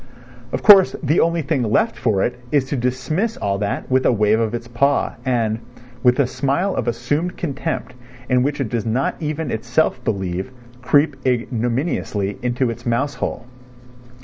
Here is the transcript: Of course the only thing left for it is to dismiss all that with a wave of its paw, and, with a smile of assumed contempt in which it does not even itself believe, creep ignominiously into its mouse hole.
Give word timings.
Of 0.51 0.63
course 0.63 0.95
the 1.03 1.19
only 1.19 1.43
thing 1.43 1.61
left 1.61 1.95
for 1.95 2.23
it 2.23 2.39
is 2.51 2.65
to 2.69 2.75
dismiss 2.75 3.37
all 3.37 3.59
that 3.59 3.91
with 3.91 4.03
a 4.03 4.11
wave 4.11 4.39
of 4.39 4.55
its 4.55 4.67
paw, 4.67 5.13
and, 5.23 5.59
with 6.01 6.19
a 6.19 6.25
smile 6.25 6.75
of 6.75 6.87
assumed 6.87 7.37
contempt 7.37 7.93
in 8.27 8.41
which 8.41 8.59
it 8.59 8.69
does 8.69 8.83
not 8.83 9.13
even 9.19 9.51
itself 9.51 10.03
believe, 10.03 10.49
creep 10.81 11.17
ignominiously 11.23 12.39
into 12.41 12.71
its 12.71 12.83
mouse 12.83 13.13
hole. 13.13 13.45